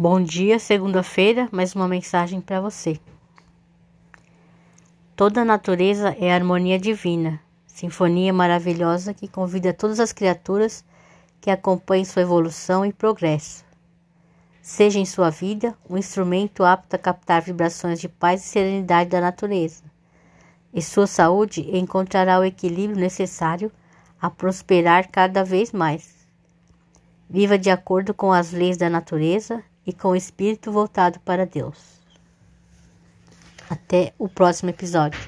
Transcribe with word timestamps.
Bom 0.00 0.22
dia, 0.22 0.60
segunda-feira, 0.60 1.48
mais 1.50 1.74
uma 1.74 1.88
mensagem 1.88 2.40
para 2.40 2.60
você. 2.60 3.00
Toda 5.16 5.40
a 5.40 5.44
natureza 5.44 6.16
é 6.20 6.32
harmonia 6.32 6.78
divina, 6.78 7.40
sinfonia 7.66 8.32
maravilhosa 8.32 9.12
que 9.12 9.26
convida 9.26 9.74
todas 9.74 9.98
as 9.98 10.12
criaturas 10.12 10.84
que 11.40 11.50
acompanhem 11.50 12.04
sua 12.04 12.22
evolução 12.22 12.86
e 12.86 12.92
progresso. 12.92 13.64
Seja 14.62 15.00
em 15.00 15.04
sua 15.04 15.30
vida 15.30 15.76
um 15.90 15.98
instrumento 15.98 16.62
apto 16.62 16.94
a 16.94 16.98
captar 17.00 17.42
vibrações 17.42 17.98
de 17.98 18.08
paz 18.08 18.44
e 18.44 18.46
serenidade 18.46 19.10
da 19.10 19.20
natureza. 19.20 19.82
E 20.72 20.80
sua 20.80 21.08
saúde 21.08 21.76
encontrará 21.76 22.38
o 22.38 22.44
equilíbrio 22.44 23.00
necessário 23.00 23.72
a 24.22 24.30
prosperar 24.30 25.08
cada 25.10 25.42
vez 25.42 25.72
mais. 25.72 26.24
Viva 27.28 27.58
de 27.58 27.68
acordo 27.68 28.14
com 28.14 28.32
as 28.32 28.52
leis 28.52 28.76
da 28.76 28.88
natureza 28.88 29.60
e 29.88 29.92
com 29.94 30.08
o 30.08 30.16
espírito 30.16 30.70
voltado 30.70 31.18
para 31.20 31.46
Deus. 31.46 31.78
Até 33.70 34.12
o 34.18 34.28
próximo 34.28 34.68
episódio. 34.68 35.18